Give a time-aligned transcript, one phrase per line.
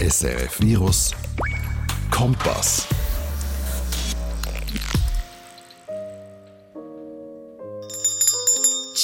[0.00, 1.12] SRF Virus
[2.10, 2.84] Kompass.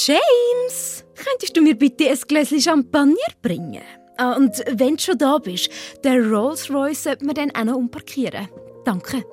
[0.05, 3.81] James, könntest du mir bitte ein Gläschen Champagner bringen?
[4.17, 5.69] Ah, und wenn du schon da bist,
[6.03, 8.49] der Rolls-Royce sollte man dann auch noch umparkieren.
[8.83, 9.23] Danke.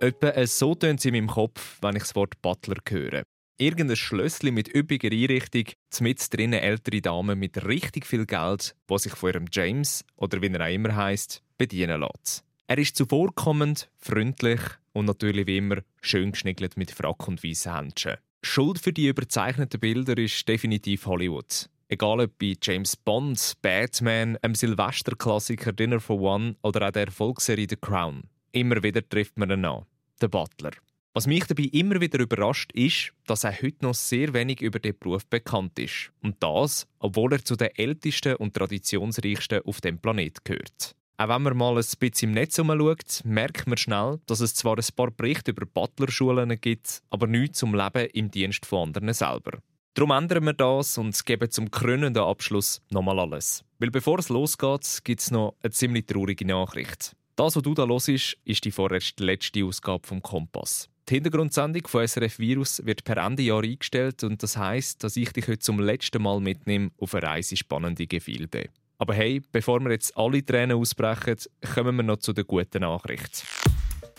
[0.00, 3.24] Etwa so tönt sie in meinem Kopf, wenn ich das Wort Butler höre.
[3.58, 5.64] Irgendein Schlössli mit üppiger Einrichtung,
[6.00, 10.48] mit drinnen ältere Damen mit richtig viel Geld, die sich von ihrem James, oder wie
[10.48, 12.44] er auch immer heisst, bedienen lässt.
[12.66, 14.60] Er ist zuvorkommend, freundlich
[14.92, 18.16] und natürlich wie immer schön geschniggelt mit Frack und weißen Händchen.
[18.42, 21.70] Schuld für die überzeichneten Bilder ist definitiv Hollywood.
[21.88, 27.66] Egal ob bei James Bond, Batman, einem Silvesterklassiker Dinner for One oder auch der Erfolgsserie
[27.70, 28.24] The Crown.
[28.52, 29.86] Immer wieder trifft man ihn an.
[30.20, 30.72] Den Butler.
[31.16, 34.98] Was mich dabei immer wieder überrascht, ist, dass er heute noch sehr wenig über den
[34.98, 36.12] Beruf bekannt ist.
[36.20, 40.94] Und das, obwohl er zu den ältesten und traditionsreichsten auf dem Planet gehört.
[41.16, 44.76] Auch wenn man mal ein bisschen im Netz umschaut, merkt man schnell, dass es zwar
[44.76, 49.60] ein paar Berichte über Butlerschulen gibt, aber nichts zum Leben im Dienst von anderen selber.
[49.94, 53.64] Darum ändern wir das und geben zum krönenden Abschluss nochmal alles.
[53.78, 57.16] Weil bevor es losgeht, gibt es noch eine ziemlich traurige Nachricht.
[57.36, 58.08] Das, was du da hörst,
[58.44, 60.90] ist die vorerst letzte Ausgabe vom Kompass.
[61.08, 65.32] Die Hintergrundsendung von SRF Virus wird per Ende Jahr eingestellt und das heißt, dass ich
[65.32, 68.70] dich heute zum letzten Mal mitnehme auf eine Reise spannende Gefilde.
[68.98, 71.36] Aber hey, bevor wir jetzt alle Tränen ausbrechen,
[71.74, 73.44] kommen wir noch zu der guten Nachricht.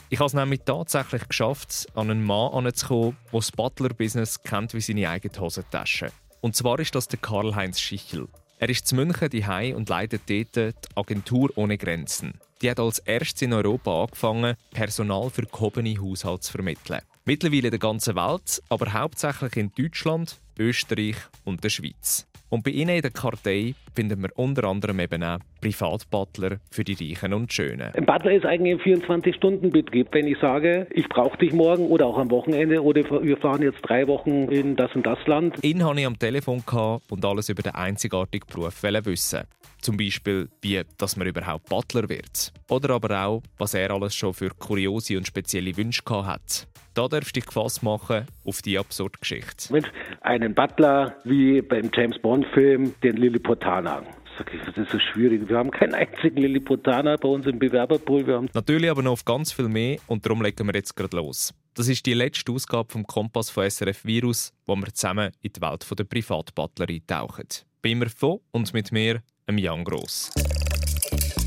[0.10, 4.80] Ich habe es nämlich tatsächlich geschafft, an einen Mann anzukommen, der das Butler-Business kennt wie
[4.80, 6.14] seine eigene Hosentasche.
[6.40, 8.30] Und zwar ist das der Karl-Heinz Schichel.
[8.60, 12.34] Er ist zu München daheim und leitet dort die Agentur ohne Grenzen.
[12.62, 17.02] Die hat als erstes in Europa angefangen, Personal für gehobene Haushalte zu vermitteln.
[17.26, 22.26] Mittlerweile in der ganzen Welt, aber hauptsächlich in Deutschland, Österreich und der Schweiz.
[22.50, 26.94] Und bei ihnen in der Kartei finden wir unter anderem eben auch Privatbutler für die
[26.94, 27.92] Reichen und Schönen.
[27.94, 30.08] Ein Butler ist eigentlich ein 24-Stunden-Betrieb.
[30.12, 33.82] Wenn ich sage, ich brauche dich morgen oder auch am Wochenende oder wir fahren jetzt
[33.82, 35.64] drei Wochen in das und das Land.
[35.64, 36.64] Ihn hatte ich am Telefon
[37.10, 39.44] und alles über den einzigartigen Beruf wissen.
[39.82, 42.52] Zum Beispiel, wie dass man überhaupt Butler wird.
[42.70, 46.68] Oder aber auch, was er alles schon für kuriose und spezielle Wünsche hat.
[46.94, 49.72] Da darfst du dich gefasst machen auf die absurde Geschichte.
[49.72, 49.88] Mensch,
[50.22, 54.02] einen Butler wie beim James Bond-Film, den Lilliputaner.
[54.38, 55.50] Das ist so schwierig.
[55.50, 58.28] Wir haben keinen einzigen Lilliputaner bei uns im Bewerberpool.
[58.28, 61.18] Wir haben Natürlich aber noch auf ganz viel mehr und darum legen wir jetzt gerade
[61.18, 61.54] los.
[61.74, 65.62] Das ist die letzte Ausgabe vom Kompass von SRF Virus, wo wir zusammen in die
[65.62, 67.48] Welt der Privatbutler eintauchen.
[67.82, 70.32] Bei mir von und mit mir, Jan Gross.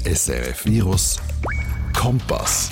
[0.04, 1.20] SRF Virus
[1.96, 2.70] Kompass.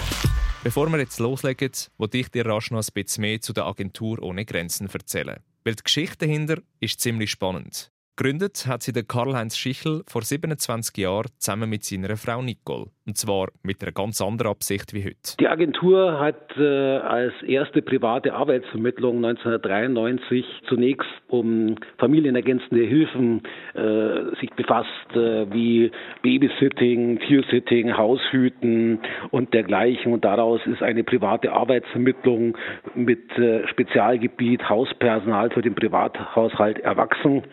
[0.64, 4.22] Bevor wir jetzt loslegen, wollte ich dir rasch noch ein bisschen mehr zu der Agentur
[4.22, 5.40] ohne Grenzen erzählen.
[5.64, 7.90] Weil die Geschichte dahinter ist ziemlich spannend.
[8.18, 12.86] Gegründet hat sie der Karl-Heinz Schichel vor 27 Jahren zusammen mit seiner Frau Nicole.
[13.06, 15.36] Und zwar mit einer ganz anderen Absicht wie heute.
[15.38, 23.42] Die Agentur hat äh, als erste private Arbeitsvermittlung 1993 zunächst um familienergänzende Hilfen
[23.74, 25.92] äh, sich befasst, äh, wie
[26.22, 28.98] Babysitting, Tiersitting, Haushüten
[29.30, 30.12] und dergleichen.
[30.12, 32.58] Und daraus ist eine private Arbeitsvermittlung
[32.96, 37.44] mit äh, Spezialgebiet Hauspersonal für den Privathaushalt erwachsen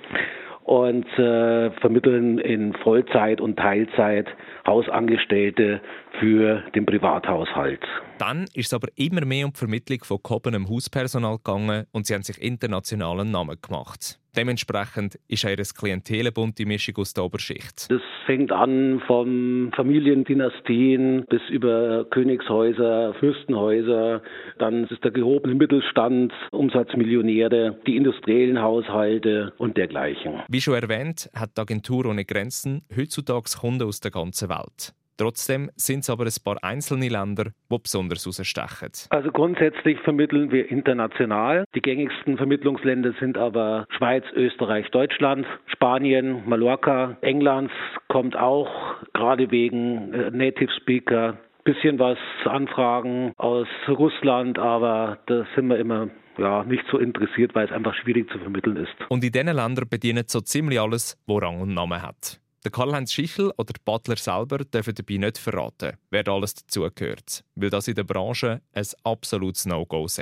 [0.66, 4.28] und äh, vermitteln in Vollzeit und Teilzeit
[4.66, 5.80] Hausangestellte
[6.20, 7.82] für den Privathaushalt.
[8.18, 12.16] Dann ist es aber immer mehr um die Vermittlung von gehobenem Hauspersonal gegangen und sie
[12.16, 14.20] haben sich internationalen Namen gemacht.
[14.36, 17.90] Dementsprechend ist auch ihr Klientel eine bunte Mischung aus der Oberschicht.
[17.90, 24.22] Das fängt an von Familiendynastien bis über Königshäuser, Fürstenhäuser,
[24.60, 30.42] dann ist der gehobene Mittelstand, Umsatzmillionäre, die industriellen Haushalte und dergleichen.
[30.48, 34.94] Wie schon erwähnt, hat die Agentur ohne Grenzen heutzutage Kunden aus der ganzen Welt.
[35.18, 38.92] Trotzdem sind es aber ein paar einzelne Länder, die besonders herausstechen.
[39.10, 41.66] Also grundsätzlich vermitteln wir international.
[41.74, 47.72] Die gängigsten Vermittlungsländer sind aber Schweiz, Österreich, Deutschland, Spanien, Mallorca, England
[48.10, 48.70] kommt auch,
[49.14, 51.38] gerade wegen äh, Native Speaker.
[51.64, 57.66] Bisschen was Anfragen aus Russland, aber da sind wir immer ja, nicht so interessiert, weil
[57.66, 58.94] es einfach schwierig zu vermitteln ist.
[59.10, 62.40] Und in diesen Ländern bedient so ziemlich alles, wo Rang und Namen hat.
[62.66, 67.70] Der Karl-Heinz Schichel oder der Butler selber dürfen dabei nicht verraten, wer alles dazugehört, weil
[67.70, 70.20] das in der Branche ein absolutes No-Go ist.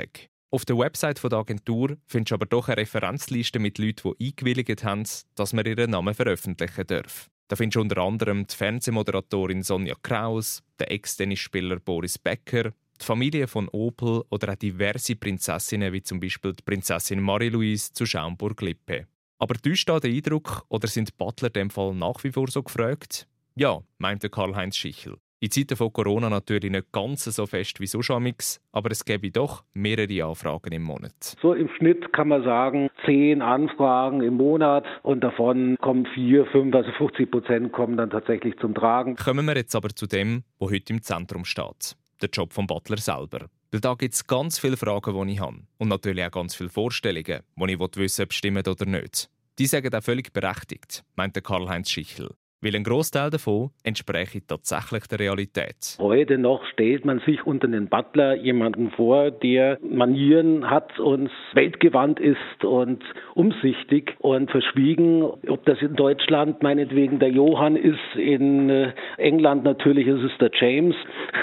[0.50, 4.84] Auf der Website der Agentur findest du aber doch eine Referenzliste mit Leuten, die eingewilligt
[4.84, 5.04] haben,
[5.36, 7.30] dass man ihren Namen veröffentlichen darf.
[7.48, 13.48] Da findest du unter anderem die Fernsehmoderatorin Sonja Kraus, den Ex-Tennisspieler Boris Becker, die Familie
[13.48, 19.06] von Opel oder auch diverse Prinzessinnen wie zum Beispiel die Prinzessin Marie-Louise zu Schaumburg-Lippe.
[19.44, 23.28] Aber täuscht da der Eindruck oder sind Butler dem Fall nach wie vor so gefragt?
[23.54, 25.18] Ja, meinte Karl-Heinz Schichel.
[25.38, 29.62] In Zeiten von Corona natürlich nicht ganz so fest wie sonst aber es gäbe doch
[29.74, 31.36] mehrere Anfragen im Monat.
[31.42, 36.74] So im Schnitt kann man sagen, zehn Anfragen im Monat und davon kommen vier, fünf,
[36.74, 39.16] also 50 Prozent kommen dann tatsächlich zum Tragen.
[39.16, 41.96] Kommen wir jetzt aber zu dem, wo heute im Zentrum steht.
[42.22, 43.50] Der Job vom Butler selber.
[43.74, 45.58] Weil da gibt es ganz viele Fragen, die ich habe.
[45.78, 49.28] Und natürlich auch ganz viele Vorstellungen, die ich wissen will, ob stimmen oder nicht.
[49.58, 52.30] Die sagen auch völlig berechtigt, meinte Karl-Heinz Schichel
[52.64, 55.98] weil ein Großteil davon entspreche tatsächlich der Realität.
[55.98, 62.18] Heute noch stellt man sich unter den Butler jemanden vor, der Manieren hat und weltgewandt
[62.20, 63.04] ist und
[63.34, 65.22] umsichtig und verschwiegen.
[65.22, 70.50] Ob das in Deutschland meinetwegen der Johann ist, in äh, England natürlich ist es der
[70.58, 70.96] James.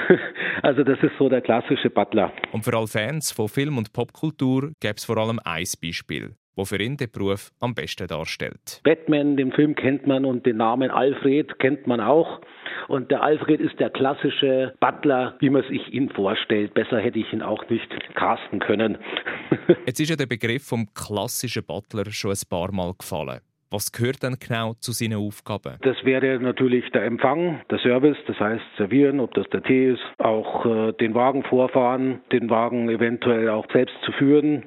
[0.63, 2.34] also das ist so der klassische Butler.
[2.52, 6.66] Und für alle Fans von Film und Popkultur gäbe es vor allem ein Beispiel wo
[6.66, 8.81] für ihn den Beruf am besten darstellt.
[8.84, 12.40] Batman, den Film kennt man und den Namen Alfred kennt man auch.
[12.88, 16.75] Und der Alfred ist der klassische Butler, wie man sich ihn vorstellt.
[16.75, 19.00] Besser hätte ich ihn auch nicht casten können.
[19.88, 23.40] Jetzt ist ja der Begriff vom klassischen Butler schon ein paar Mal gefallen.
[23.72, 25.78] Was gehört denn genau zu seinen Aufgaben?
[25.81, 30.04] Das wäre natürlich der Empfang, der Service, das heißt servieren, ob das der Tee ist,
[30.18, 34.66] auch äh, den Wagen vorfahren, den Wagen eventuell auch selbst zu führen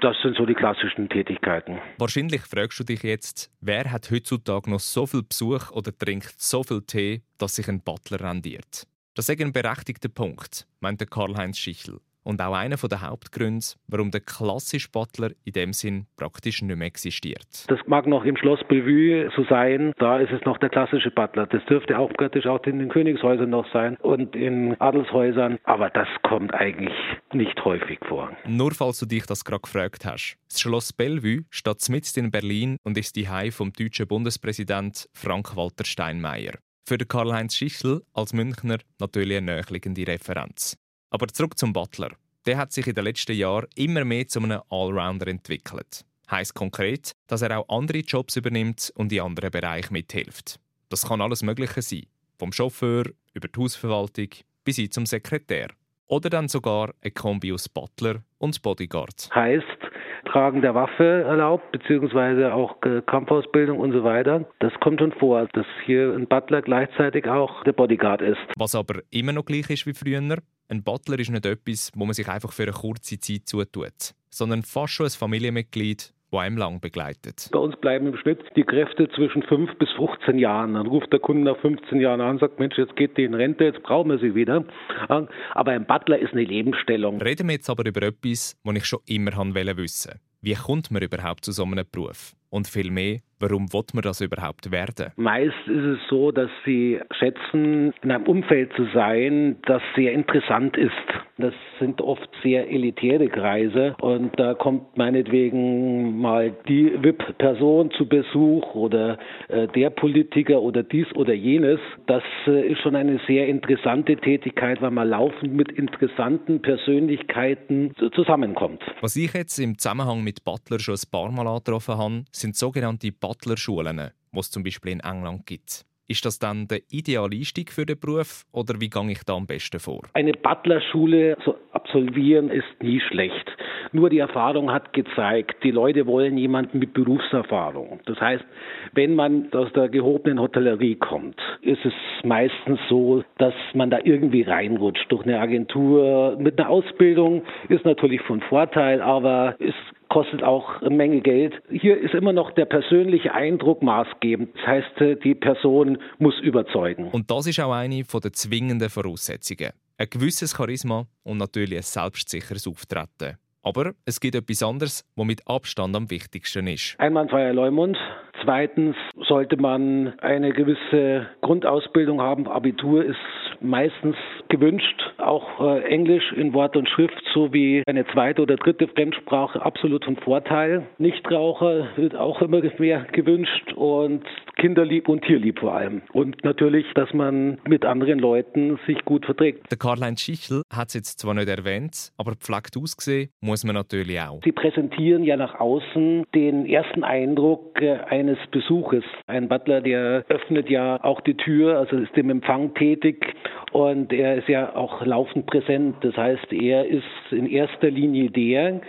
[0.00, 1.78] das sind so die klassischen Tätigkeiten.
[1.98, 6.62] Wahrscheinlich fragst du dich jetzt, wer hat heutzutage noch so viel Besuch oder trinkt so
[6.62, 8.86] viel Tee, dass sich ein Butler rendiert?
[9.14, 14.20] Das ist ein berechtigter Punkt, meinte Karl-Heinz Schichel und auch einer der Hauptgründe, warum der
[14.20, 17.46] klassische Butler in dem Sinn praktisch nicht mehr existiert.
[17.68, 21.46] Das mag noch im Schloss Bellevue so sein, da ist es noch der klassische Butler.
[21.46, 26.08] Das dürfte auch praktisch auch in den Königshäusern noch sein und in Adelshäusern, aber das
[26.22, 26.94] kommt eigentlich
[27.32, 28.30] nicht häufig vor.
[28.46, 30.36] Nur falls du dich das gerade gefragt hast.
[30.48, 35.84] Das Schloss Bellevue steht mitten in Berlin und ist die Hei vom deutschen Bundespräsident Frank-Walter
[35.84, 36.54] Steinmeier.
[36.88, 40.76] Für Karl-Heinz Schichel als Münchner natürlich eine naheliegende Referenz.
[41.10, 42.10] Aber zurück zum Butler.
[42.46, 46.04] Der hat sich in den letzten Jahren immer mehr zu einem Allrounder entwickelt.
[46.30, 50.58] Heißt konkret, dass er auch andere Jobs übernimmt und in anderen Bereichen mithilft.
[50.88, 52.06] Das kann alles Mögliche sein.
[52.38, 54.28] Vom Chauffeur über die Hausverwaltung
[54.64, 55.68] bis hin zum Sekretär.
[56.06, 59.28] Oder dann sogar ein Kombi aus Butler und Bodyguard.
[59.34, 59.85] Heißt,
[60.26, 62.76] Tragen der Waffe erlaubt, beziehungsweise auch
[63.06, 64.44] Kampfausbildung und so weiter.
[64.58, 68.38] Das kommt schon vor, dass hier ein Butler gleichzeitig auch der Bodyguard ist.
[68.58, 70.20] Was aber immer noch gleich ist wie früher,
[70.68, 74.62] ein Butler ist nicht etwas, wo man sich einfach für eine kurze Zeit zutut, sondern
[74.62, 77.48] fast schon ein Familienmitglied, einem lang begleitet.
[77.52, 80.74] Bei uns bleiben im Schnitt die Kräfte zwischen 5 bis 15 Jahren.
[80.74, 83.34] Dann ruft der Kunde nach 15 Jahren an und sagt, Mensch, jetzt geht die in
[83.34, 84.64] Rente, jetzt brauchen wir sie wieder.
[85.08, 87.20] Aber ein Butler ist eine Lebensstellung.
[87.20, 90.20] Reden wir jetzt aber über etwas, das ich schon immer wissen wollte.
[90.42, 92.34] Wie kommt man überhaupt zu so einem Beruf?
[92.50, 95.12] Und vielmehr, warum will man das überhaupt werden?
[95.16, 100.76] Meist ist es so, dass sie schätzen, in einem Umfeld zu sein, das sehr interessant
[100.76, 100.92] ist.
[101.38, 108.74] Das sind oft sehr elitäre Kreise und da kommt meinetwegen mal die VIP-Person zu Besuch
[108.74, 109.18] oder
[109.48, 111.78] äh, der Politiker oder dies oder jenes.
[112.06, 118.82] Das äh, ist schon eine sehr interessante Tätigkeit, weil man laufend mit interessanten Persönlichkeiten zusammenkommt.
[119.02, 123.12] Was ich jetzt im Zusammenhang mit Butler schon ein paar Mal angetroffen habe, sind sogenannte
[123.26, 125.84] Butler-Schulen, die es zum Beispiel in England gibt.
[126.08, 129.46] Ist das dann der ideale Einstieg für den Beruf oder wie gehe ich da am
[129.46, 130.02] besten vor?
[130.14, 133.50] Eine Butlerschule zu absolvieren ist nie schlecht.
[133.92, 138.00] Nur die Erfahrung hat gezeigt, die Leute wollen jemanden mit Berufserfahrung.
[138.06, 138.44] Das heißt,
[138.92, 141.92] wenn man aus der gehobenen Hotellerie kommt, ist es
[142.24, 146.36] meistens so, dass man da irgendwie reinrutscht durch eine Agentur.
[146.38, 149.74] Mit einer Ausbildung ist natürlich von Vorteil, aber es
[150.08, 151.54] kostet auch eine Menge Geld.
[151.70, 154.54] Hier ist immer noch der persönliche Eindruck maßgebend.
[154.54, 157.08] Das heißt, die Person muss überzeugen.
[157.10, 159.70] Und das ist auch eine der zwingenden Voraussetzungen.
[159.98, 163.36] Ein gewisses Charisma und natürlich ein selbstsicheres Auftreten.
[163.66, 166.94] Aber es gibt etwas anderes, was mit Abstand am wichtigsten ist.
[166.98, 167.98] Einwandfreier Leumund.
[168.44, 168.94] Zweitens
[169.26, 172.46] sollte man eine gewisse Grundausbildung haben.
[172.46, 173.16] Abitur ist
[173.60, 174.16] meistens
[174.48, 175.00] gewünscht.
[175.18, 180.16] Auch äh, Englisch in Wort und Schrift sowie eine zweite oder dritte Fremdsprache absolut von
[180.16, 180.86] Vorteil.
[180.98, 184.24] Nichtraucher wird auch immer mehr gewünscht und
[184.56, 186.02] kinderlieb und tierlieb vor allem.
[186.12, 189.70] Und natürlich, dass man mit anderen Leuten sich gut verträgt.
[189.70, 194.20] Der Karl-Heinz Schichel hat es jetzt zwar nicht erwähnt, aber pflegt ausgesehen muss man natürlich
[194.20, 194.40] auch.
[194.44, 199.04] Sie präsentieren ja nach außen den ersten Eindruck äh, eines Besuches.
[199.26, 203.34] Ein Butler, der öffnet ja auch die Tür, also ist im Empfang tätig
[203.72, 205.96] und er ist ja auch laufend präsent.
[206.02, 208.80] Das heißt, er ist in erster Linie der,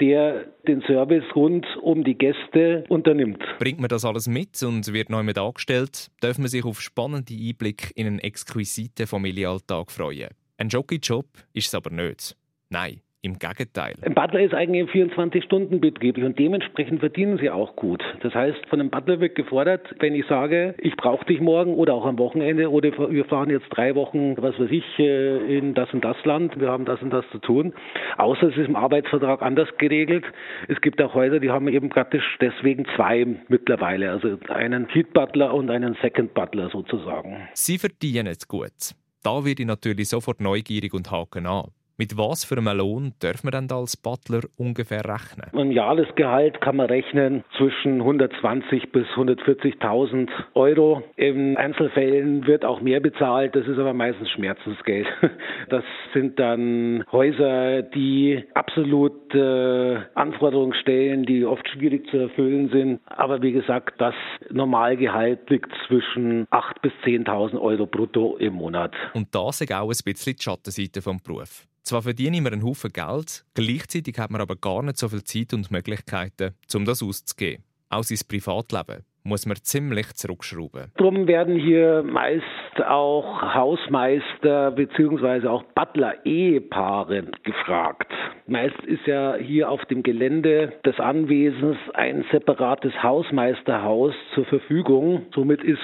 [0.00, 3.42] der den Service rund um die Gäste unternimmt.
[3.58, 7.34] Bringt man das alles mit und wird neu mit angestellt, darf man sich auf spannende
[7.34, 10.30] Einblicke in einen exquisiten Familienalltag freuen.
[10.58, 12.36] Ein Jockey-Job ist es aber nicht.
[12.70, 13.94] Nein, im Gegenteil.
[14.02, 18.02] Ein Butler ist eigentlich ein 24-Stunden-Betrieb und dementsprechend verdienen sie auch gut.
[18.22, 21.94] Das heißt, von einem Butler wird gefordert, wenn ich sage, ich brauche dich morgen oder
[21.94, 25.92] auch am Wochenende oder wir fahren jetzt drei Wochen, was weiß ich, äh, in das
[25.92, 27.74] und das Land, wir haben das und das zu tun.
[28.16, 30.24] Außer es ist im Arbeitsvertrag anders geregelt.
[30.68, 35.52] Es gibt auch Häuser, die haben eben praktisch deswegen zwei mittlerweile, also einen Heat Butler
[35.52, 37.48] und einen Second Butler sozusagen.
[37.54, 38.94] Sie verdienen es gut.
[39.22, 41.70] Da werde ich natürlich sofort neugierig und haken an.
[41.98, 45.48] Mit was für einem Lohn darf man denn als Butler ungefähr rechnen?
[45.54, 51.02] Ein Jahresgehalt kann man rechnen zwischen 120 bis 140.000 Euro.
[51.16, 53.56] In Einzelfällen wird auch mehr bezahlt.
[53.56, 55.06] Das ist aber meistens Schmerzensgeld.
[55.68, 55.82] Das
[56.14, 63.00] sind dann Häuser, die absolut äh, Anforderungen stellen, die oft schwierig zu erfüllen sind.
[63.06, 64.14] Aber wie gesagt, das
[64.50, 68.92] Normalgehalt liegt zwischen 8.000 bis 10.000 Euro brutto im Monat.
[69.14, 71.66] Und das ist auch ein bisschen die Schattenseite vom Beruf.
[71.86, 75.54] Zwar verdiene mir einen Haufen Geld, gleichzeitig hat man aber gar nicht so viel Zeit
[75.54, 77.62] und Möglichkeiten, um das auszugeben.
[77.90, 80.90] Auch sein Privatleben muss man ziemlich zurückschrauben.
[80.96, 82.42] Darum werden hier meist
[82.88, 85.46] auch Hausmeister bzw.
[85.46, 88.10] auch Butler-Ehepaare gefragt.
[88.48, 95.26] Meist ist ja hier auf dem Gelände des Anwesens ein separates Hausmeisterhaus zur Verfügung.
[95.32, 95.78] Somit ist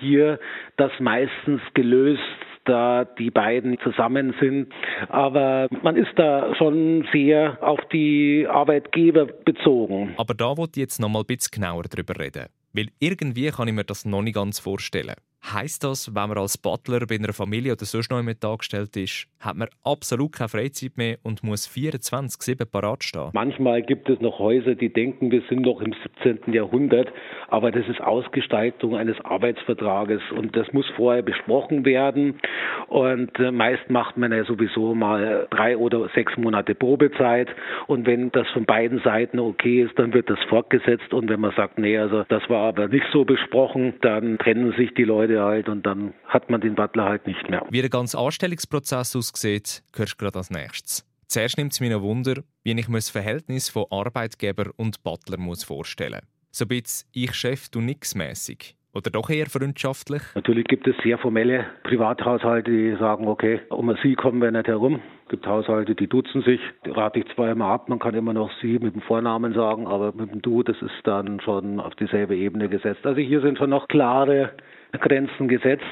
[0.00, 0.38] hier
[0.76, 2.20] das meistens gelöst
[2.66, 4.72] da die beiden zusammen sind.
[5.08, 10.14] Aber man ist da schon sehr auf die Arbeitgeber bezogen.
[10.16, 12.46] Aber da wollte ich jetzt noch mal ein bisschen genauer drüber reden.
[12.72, 15.14] Weil irgendwie kann ich mir das noch nicht ganz vorstellen.
[15.52, 19.28] Heißt das, wenn man als Butler bei einer Familie oder sonst noch mit angestellt ist,
[19.38, 23.30] hat man absolut keine Freizeit mehr und muss 24-7 parat stehen?
[23.32, 26.52] Manchmal gibt es noch Häuser, die denken, wir sind noch im 17.
[26.52, 27.12] Jahrhundert,
[27.46, 32.40] aber das ist Ausgestaltung eines Arbeitsvertrages und das muss vorher besprochen werden.
[32.88, 37.48] Und äh, meist macht man ja sowieso mal drei oder sechs Monate Probezeit
[37.86, 41.52] und wenn das von beiden Seiten okay ist, dann wird das fortgesetzt und wenn man
[41.56, 45.68] sagt, nee, also das war aber nicht so besprochen, dann trennen sich die Leute halt
[45.68, 47.66] und dann hat man den Butler halt nicht mehr.
[47.70, 51.06] Wie der ganze Anstellungsprozess aussieht, hörst du gerade als nächstes.
[51.28, 55.38] Zuerst nimmt es mich noch Wunder, wie ich mir das Verhältnis von Arbeitgeber und Butler
[55.38, 56.30] muss vorstellen muss.
[56.52, 58.75] So ein bisschen ich Chef, du nix mäßig.
[58.96, 60.22] Oder doch eher freundschaftlich?
[60.34, 65.00] Natürlich gibt es sehr formelle Privathaushalte, die sagen, okay, um Sie kommen wir nicht herum.
[65.24, 66.60] Es gibt Haushalte, die duzen sich.
[66.86, 69.86] Die rate ich zwar immer ab, man kann immer noch Sie mit dem Vornamen sagen,
[69.86, 73.04] aber mit dem Du, das ist dann schon auf dieselbe Ebene gesetzt.
[73.04, 74.52] Also hier sind schon noch klare
[74.92, 75.84] Grenzen gesetzt.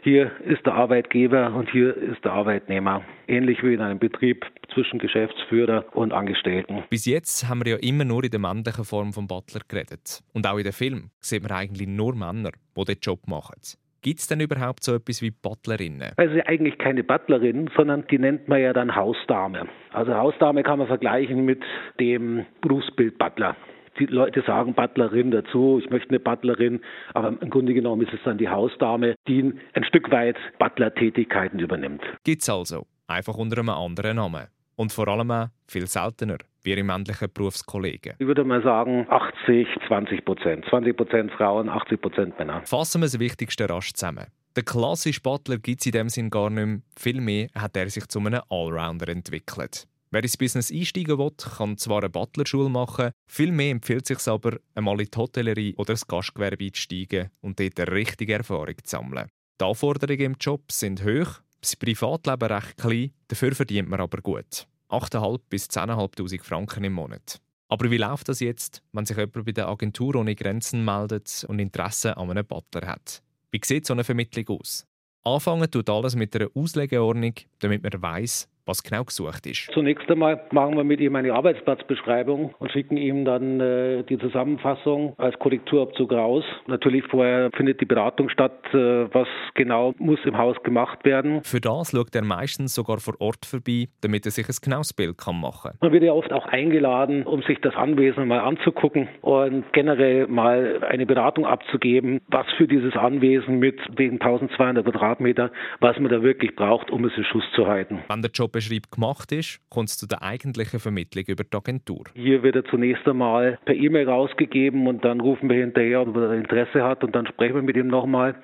[0.00, 3.02] Hier ist der Arbeitgeber und hier ist der Arbeitnehmer.
[3.26, 6.84] Ähnlich wie in einem Betrieb zwischen Geschäftsführer und Angestellten.
[6.90, 10.22] Bis jetzt haben wir ja immer nur in der männlichen Form von Butler geredet.
[10.32, 13.60] Und auch in den Film sieht man eigentlich nur Männer, die den Job machen.
[14.00, 16.12] Gibt es denn überhaupt so etwas wie Butlerinnen?
[16.16, 19.66] Also eigentlich keine Butlerin, sondern die nennt man ja dann Hausdame.
[19.92, 21.62] Also Hausdame kann man vergleichen mit
[21.98, 23.56] dem Berufsbild Butler
[23.98, 26.80] die Leute sagen Butlerin dazu, ich möchte eine Butlerin,
[27.14, 32.02] aber im Grunde genommen ist es dann die Hausdame, die ein Stück weit Butler-Tätigkeiten übernimmt.
[32.24, 34.46] Gibt's also, einfach unter einem anderen Namen.
[34.78, 38.14] Und vor allem auch viel seltener wie ihre männlichen Berufskollegen.
[38.16, 40.64] Ich würde mal sagen 80, 20 Prozent.
[40.70, 42.62] 20 Prozent Frauen, 80 Prozent Männer.
[42.64, 44.26] Fassen wir das Wichtigste rasch zusammen.
[44.54, 46.80] Der klassische Butler gibt es in dem Sinn gar nicht mehr.
[46.96, 49.88] Vielmehr hat er sich zu einem Allrounder entwickelt.
[50.12, 54.58] Wer ins Business einsteigen will, kann zwar eine Butlerschule machen, vielmehr empfiehlt es sich aber,
[54.76, 59.26] einmal in die Hotellerie oder das Gastgewerbe einzusteigen und dort eine richtige Erfahrung zu sammeln.
[59.60, 64.66] Die Anforderungen im Job sind hoch, das Privatleben recht klein, dafür verdient man aber gut.
[64.88, 67.40] 8.500 bis 10.500 Franken im Monat.
[67.68, 71.58] Aber wie läuft das jetzt, wenn sich jemand bei der Agentur ohne Grenzen meldet und
[71.58, 73.22] Interesse an einem Butler hat?
[73.50, 74.86] Wie sieht so eine Vermittlung aus?
[75.24, 79.70] Anfangen tut alles mit einer Auslegeordnung, damit man weiß, was genau gesucht ist.
[79.72, 85.14] Zunächst einmal machen wir mit ihm eine Arbeitsplatzbeschreibung und schicken ihm dann äh, die Zusammenfassung
[85.18, 86.44] als Korrekturabzug raus.
[86.66, 91.42] Natürlich vorher findet die Beratung statt, äh, was genau muss im Haus gemacht werden.
[91.42, 95.16] Für das schaut er meistens sogar vor Ort vorbei, damit er sich ein genaues Bild
[95.18, 95.78] kann machen kann.
[95.80, 100.82] Man wird ja oft auch eingeladen, um sich das Anwesen mal anzugucken und generell mal
[100.88, 106.54] eine Beratung abzugeben, was für dieses Anwesen mit wegen 1200 Quadratmeter, was man da wirklich
[106.54, 108.00] braucht, um es in Schuss zu halten.
[108.08, 112.04] Wenn der Job beschreibt, gemacht ist, kommt es zu der eigentlichen Vermittlung über die Agentur.
[112.14, 116.32] Hier wird er zunächst einmal per E-Mail rausgegeben und dann rufen wir hinterher, ob er
[116.32, 118.34] Interesse hat und dann sprechen wir mit ihm nochmal.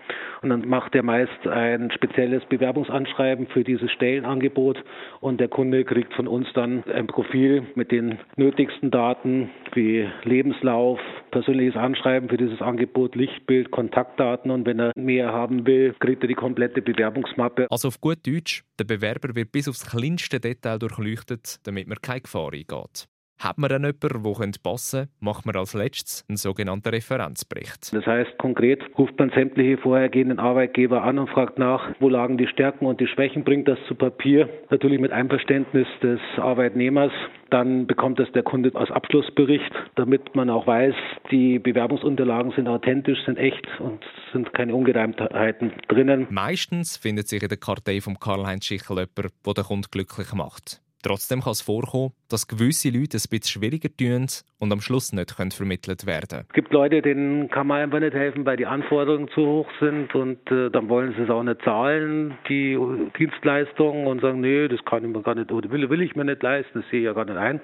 [0.42, 4.82] Und dann macht er meist ein spezielles Bewerbungsanschreiben für dieses Stellenangebot
[5.20, 11.00] und der Kunde kriegt von uns dann ein Profil mit den nötigsten Daten wie Lebenslauf,
[11.34, 16.28] persönliches Anschreiben für dieses Angebot, Lichtbild, Kontaktdaten und wenn er mehr haben will, kriegt er
[16.28, 17.66] die komplette Bewerbungsmappe.
[17.70, 22.20] Also auf gut Deutsch, der Bewerber wird bis aufs kleinste Detail durchleuchtet, damit man keine
[22.20, 23.08] Gefahr eingeht.
[23.38, 27.92] Hat man dann jemanden, der passen könnte, macht man als letztes einen sogenannten Referenzbericht.
[27.92, 32.46] Das heißt, konkret ruft man sämtliche vorhergehenden Arbeitgeber an und fragt nach, wo lagen die
[32.46, 37.12] Stärken und die Schwächen, bringt das zu Papier, natürlich mit Einverständnis des Arbeitnehmers.
[37.50, 40.94] Dann bekommt das der Kunde als Abschlussbericht, damit man auch weiß,
[41.30, 46.26] die Bewerbungsunterlagen sind authentisch, sind echt und sind keine Ungereimtheiten drinnen.
[46.30, 50.83] Meistens findet sich in der Kartei von Karl-Heinz Schichel jemand, der den Kunden glücklich macht.
[51.04, 54.26] Trotzdem kann es vorkommen, dass gewisse Leute es ein bisschen schwieriger tun
[54.58, 58.14] und am Schluss nicht können vermittelt werden Es gibt Leute, denen kann man einfach nicht
[58.14, 61.60] helfen, weil die Anforderungen zu hoch sind und äh, dann wollen sie es auch nicht
[61.62, 62.78] zahlen, die
[63.18, 66.24] Dienstleistungen und sagen, nee, das kann ich mir gar nicht oder will, will ich mir
[66.24, 67.60] nicht leisten, das sehe ich ja gar nicht ein.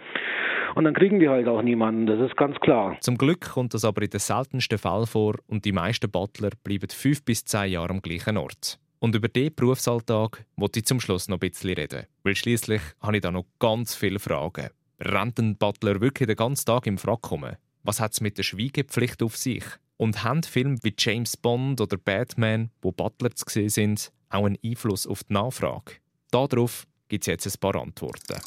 [0.75, 2.99] Und dann kriegen die halt auch niemanden, das ist ganz klar.
[3.00, 6.90] Zum Glück kommt das aber in den seltensten Fällen vor und die meisten Butler bleiben
[6.90, 8.80] fünf bis zehn Jahre am gleichen Ort.
[9.00, 12.07] Und über diesen Berufsalltag wollte ich zum Schluss noch ein bisschen reden.
[12.23, 14.69] Weil schließlich habe ich da noch ganz viele Fragen.
[15.00, 17.47] Rennt ein Butler wirklich den ganzen Tag im Frack rum?
[17.83, 19.64] Was hat es mit der Schweigepflicht auf sich?
[19.97, 24.59] Und haben Filme wie James Bond oder Batman, wo Butler zu sehen sind, auch einen
[24.62, 25.95] Einfluss auf die Nachfrage?
[26.30, 28.38] Darauf gibt es jetzt ein paar Antworten.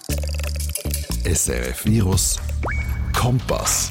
[1.26, 2.40] SRF Virus
[3.12, 3.90] Kompass.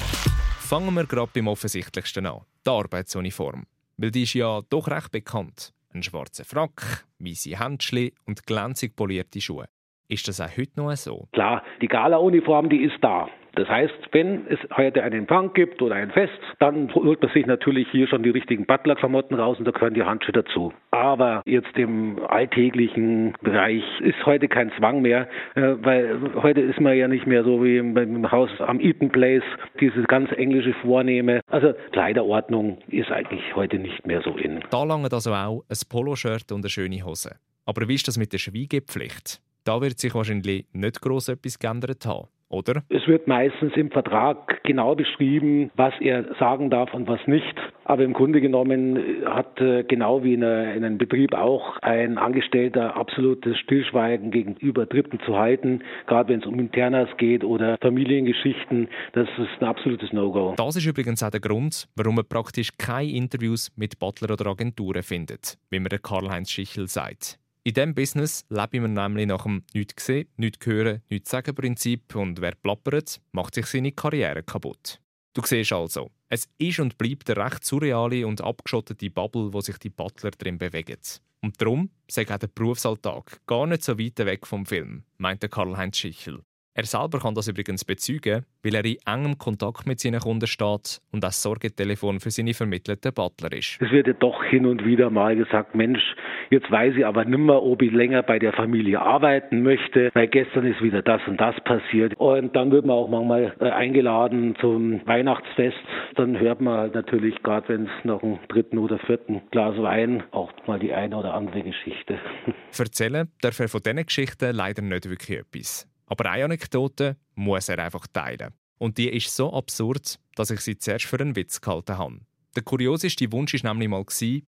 [0.59, 3.65] Fangen wir gerade beim Offensichtlichsten an: die Arbeitsuniform.
[3.97, 5.73] Weil die ist ja doch recht bekannt.
[5.93, 9.65] Ein schwarzer Frack, weiße Händchen und glänzig polierte Schuhe.
[10.07, 11.27] Ist das auch heute noch so?
[11.33, 13.29] Klar, die Gala-Uniform, die ist da.
[13.55, 17.45] Das heißt, wenn es heute einen Empfang gibt oder ein Fest, dann holt man sich
[17.45, 20.73] natürlich hier schon die richtigen Butler-Klamotten raus und da gehören die Handschuhe dazu.
[20.89, 26.97] Aber jetzt im alltäglichen Bereich ist heute kein Zwang mehr, äh, weil heute ist man
[26.97, 29.43] ja nicht mehr so wie im Haus am Eaton Place,
[29.79, 31.41] dieses ganz englische Vornehme.
[31.47, 34.63] Also Kleiderordnung ist eigentlich heute nicht mehr so in.
[34.71, 37.35] Da langt also auch ein Poloshirt und eine schöne Hose.
[37.65, 39.41] Aber wie ist das mit der Schweigepflicht?
[39.63, 42.83] Da wird sich wahrscheinlich nicht gross etwas geändert haben oder?
[42.89, 47.55] Es wird meistens im Vertrag genau beschrieben, was er sagen darf und was nicht.
[47.85, 53.57] Aber im Grunde genommen hat äh, genau wie in, einem Betrieb auch ein Angestellter absolutes
[53.59, 58.87] Stillschweigen gegenüber Dritten zu halten, gerade wenn es um Internas geht oder Familiengeschichten.
[59.13, 60.53] Das ist ein absolutes No-Go.
[60.55, 65.03] Das ist übrigens auch der Grund, warum man praktisch keine Interviews mit Butler oder Agenturen
[65.03, 67.42] findet, wie man Karl-Heinz Schichel sagt.
[67.65, 72.13] In diesem Business leben wir nämlich nach dem «Nichts sehen, nichts hören, nichts sagen» Prinzip
[72.13, 74.99] und wer plappert, macht sich seine Karriere kaputt.
[75.33, 79.77] Du siehst also, es ist und bleibt eine recht surreale und abgeschottete Bubble, wo sich
[79.77, 80.99] die Butler drin bewegen.
[81.41, 85.97] Und darum sagt auch der Berufsalltag gar nicht so weit weg vom Film, meinte Karl-Heinz
[85.97, 86.43] Schichel.
[86.75, 91.01] Er selber kann das übrigens bezeugen, weil er in engem Kontakt mit seinen Kunden steht
[91.11, 93.79] und das Sorgetelefon für seine vermittelten Butler ist.
[93.79, 96.01] Es wird ja doch hin und wieder mal gesagt, Mensch,
[96.49, 100.65] jetzt weiß ich aber nimmer, ob ich länger bei der Familie arbeiten möchte, weil gestern
[100.65, 102.15] ist wieder das und das passiert.
[102.17, 105.77] Und dann wird man auch manchmal äh, eingeladen zum Weihnachtsfest.
[106.15, 110.23] Dann hört man halt natürlich, gerade wenn es nach dem dritten oder vierten Glas Wein,
[110.31, 112.17] auch mal die eine oder andere Geschichte.
[112.79, 115.92] Erzählen darf er von diesen Geschichten leider nicht wirklich etwas.
[116.13, 118.53] Aber eine Anekdote muss er einfach teilen.
[118.77, 122.19] Und die ist so absurd, dass ich sie zuerst für einen Witz gehalten habe.
[122.55, 124.05] Der kurioseste Wunsch war nämlich mal,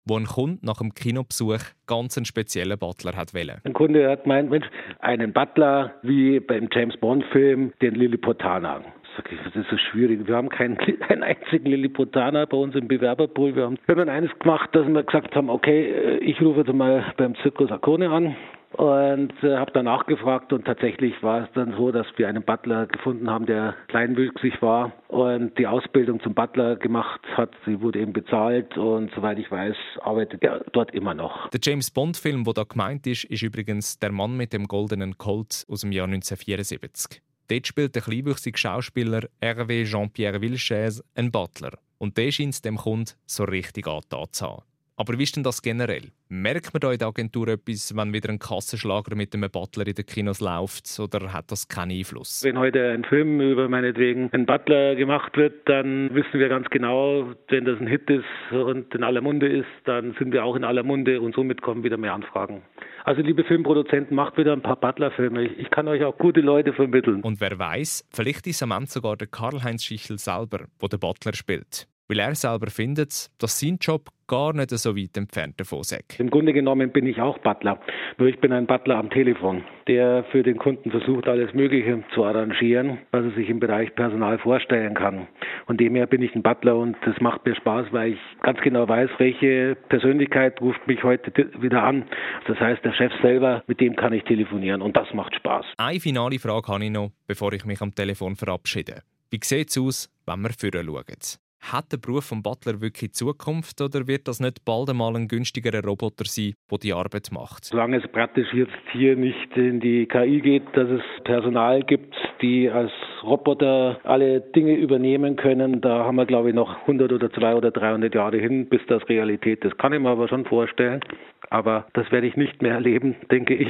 [0.05, 3.57] wo ein Kunde nach einem Kinobesuch ganz einen speziellen Butler hat wollte.
[3.63, 4.67] Ein Kunde hat gemeint, Mensch,
[4.99, 8.83] einen Butler wie beim James Bond-Film, den Lilliputaner.
[9.17, 10.27] Das ist so schwierig.
[10.27, 13.55] Wir haben keinen, keinen einzigen Lilliputaner bei uns im Bewerberpool.
[13.55, 16.71] Wir haben, wir haben eines gemacht, dass wir gesagt haben, okay, äh, ich rufe jetzt
[16.71, 18.35] mal beim Zirkus Akone an
[18.77, 22.85] und äh, habe danach gefragt und tatsächlich war es dann so, dass wir einen Butler
[22.85, 27.51] gefunden haben, der kleinwüchsig war und die Ausbildung zum Butler gemacht hat.
[27.65, 31.49] Sie wurde eben bezahlt und soweit ich weiß, arbeitet er dort immer noch.
[31.49, 35.17] Der James Bond Film, wo da gemeint ist, ist übrigens Der Mann mit dem goldenen
[35.17, 37.21] Colt aus dem Jahr 1974.
[37.49, 41.71] Dort spielt der kleinwüchsige Schauspieler Hervé Jean-Pierre Vilches einen Butler.
[41.97, 44.63] Und der scheint dem Kunden so richtig angetan zu haben.
[44.99, 46.09] Aber wie ist denn das generell?
[46.27, 49.93] Merkt man da in der Agentur etwas, wenn wieder ein Kassenschlager mit einem Butler in
[49.93, 52.43] den Kinos läuft oder hat das keinen Einfluss?
[52.43, 57.31] Wenn heute ein Film über meinetwegen einen Butler gemacht wird, dann wissen wir ganz genau,
[57.47, 60.63] wenn das ein Hit ist und in aller Munde ist, dann sind wir auch in
[60.63, 62.63] aller Munde und somit kommen wieder mehr Anfragen.
[63.03, 65.43] Also liebe Filmproduzenten, macht wieder ein paar Butler-Filme.
[65.45, 67.21] Ich kann euch auch gute Leute vermitteln.
[67.21, 71.33] Und wer weiß, vielleicht ist am Ende sogar der Karl-Heinz Schichel selber, der den Butler
[71.33, 76.01] spielt weil er selber findet, dass sein Job gar nicht so weit entfernt davon sei.
[76.17, 77.79] Im Grunde genommen bin ich auch Butler,
[78.17, 82.23] nur ich bin ein Butler am Telefon, der für den Kunden versucht, alles Mögliche zu
[82.23, 85.27] arrangieren, was er sich im Bereich Personal vorstellen kann.
[85.65, 88.87] Und demher bin ich ein Butler und das macht mir Spaß, weil ich ganz genau
[88.87, 92.05] weiß, welche Persönlichkeit ruft mich heute wieder an.
[92.47, 95.65] Das heißt, der Chef selber, mit dem kann ich telefonieren und das macht Spaß.
[95.77, 99.01] Eine finale Frage habe ich noch, bevor ich mich am Telefon verabschiede.
[99.29, 101.46] Wie sieht es aus, wenn wir führen schauen?
[101.59, 105.83] Hat der Beruf vom Butler wirklich Zukunft oder wird das nicht bald einmal ein günstigerer
[105.83, 107.65] Roboter sein, der die Arbeit macht?
[107.65, 112.69] Solange es praktisch jetzt hier nicht in die KI geht, dass es Personal gibt, die
[112.69, 112.91] als
[113.23, 117.71] Roboter alle Dinge übernehmen können, da haben wir, glaube ich, noch 100 oder 200 oder
[117.71, 119.77] 300 Jahre hin, bis das Realität ist.
[119.77, 121.01] Kann ich mir aber schon vorstellen.
[121.49, 123.69] Aber das werde ich nicht mehr erleben, denke ich.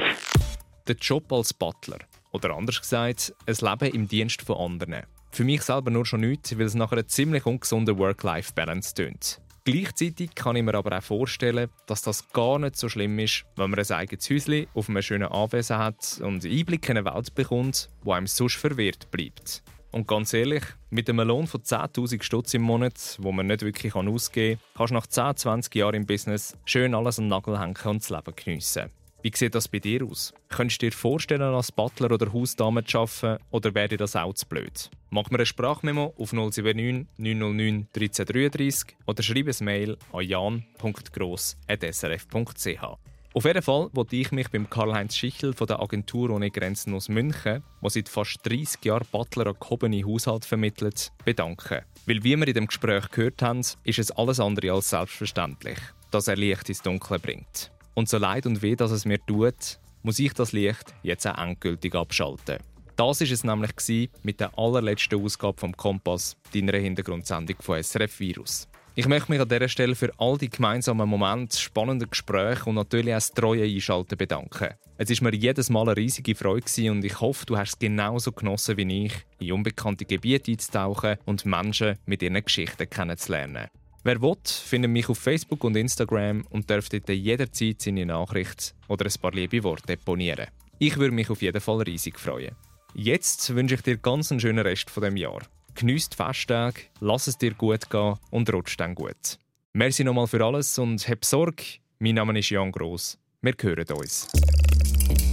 [0.86, 1.98] Der Job als Butler.
[2.32, 5.04] Oder anders gesagt, ein Leben im Dienst von anderen.
[5.30, 9.40] Für mich selber nur schon nichts, weil es nach einer ziemlich ungesunden Work-Life-Balance tönt.
[9.64, 13.70] Gleichzeitig kann ich mir aber auch vorstellen, dass das gar nicht so schlimm ist, wenn
[13.70, 17.90] man ein eigenes Häuschen auf einem schönen Anwesen hat und Einblick in eine Welt bekommt,
[18.02, 19.62] wo einem sonst verwirrt bleibt.
[19.90, 23.94] Und ganz ehrlich, mit einem Lohn von 10.000 Stutz im Monat, wo man nicht wirklich
[23.94, 27.60] ausgeben kann, kannst du nach 10, 20 Jahren im Business schön alles an den Nagel
[27.60, 28.90] hängen und das Leben geniessen.
[29.20, 30.32] Wie sieht das bei dir aus?
[30.48, 34.32] Könntest du dir vorstellen, als Butler oder Hausdame zu arbeiten oder wäre dir das auch
[34.32, 34.90] zu blöd?
[35.10, 42.98] Mach mir ein Sprachmemo auf 079 909 1333 oder schreib ein Mail an jan.gross.srf.ch.
[43.34, 47.08] Auf jeden Fall wollte ich mich beim Karl-Heinz Schichel von der Agentur Ohne Grenzen aus
[47.08, 51.82] München, der seit fast 30 Jahren Butler an gehobene Haushalt vermittelt, bedanken.
[52.06, 55.78] Weil, wie wir in dem Gespräch gehört haben, ist es alles andere als selbstverständlich,
[56.10, 57.72] dass er Licht ins Dunkle bringt.
[57.98, 61.36] Und so leid und weh, dass es mir tut, muss ich das Licht jetzt auch
[61.36, 62.58] endgültig abschalten.
[62.94, 68.68] Das ist es nämlich mit der allerletzten Ausgabe vom Kompass, deiner Hintergrundsendung von SRF Virus.
[68.94, 73.14] Ich möchte mich an dieser Stelle für all die gemeinsamen Momente, spannenden Gespräche und natürlich
[73.14, 74.74] auch das treue Einschalten bedanken.
[74.96, 78.30] Es ist mir jedes Mal eine riesige Freude und ich hoffe, du hast es genauso
[78.30, 83.66] genossen wie ich, in unbekannte Gebiete einzutauchen und Menschen mit ihren Geschichten kennenzulernen.
[84.08, 89.04] Wer will, findet mich auf Facebook und Instagram und darf dort jederzeit seine Nachricht oder
[89.04, 90.46] ein paar liebe Worte deponieren.
[90.78, 92.56] Ich würde mich auf jeden Fall riesig freuen.
[92.94, 95.42] Jetzt wünsche ich dir ganz einen schönen Rest von dem Jahr.
[95.74, 99.38] Genieß die Festtage, lass es dir gut gehen und rutsch dann gut.
[99.74, 101.64] Merci nochmal für alles und hab Sorge.
[101.98, 103.18] Mein Name ist Jan Gross.
[103.42, 104.26] Wir hören uns.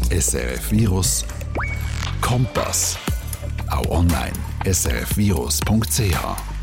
[0.09, 1.25] SRF Virus
[2.19, 2.97] Kompass.
[3.69, 4.33] Auch online
[4.65, 6.54] srfvirus.ch